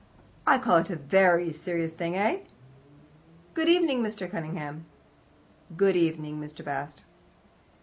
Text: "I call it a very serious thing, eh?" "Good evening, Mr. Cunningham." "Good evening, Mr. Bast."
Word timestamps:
"I 0.47 0.57
call 0.57 0.77
it 0.77 0.89
a 0.89 0.95
very 0.95 1.53
serious 1.53 1.93
thing, 1.93 2.15
eh?" 2.15 2.39
"Good 3.53 3.69
evening, 3.69 4.01
Mr. 4.01 4.27
Cunningham." 4.27 4.85
"Good 5.77 5.95
evening, 5.95 6.41
Mr. 6.41 6.65
Bast." 6.65 7.03